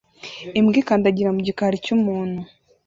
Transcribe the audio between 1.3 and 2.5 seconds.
mu gikari cy'umuntu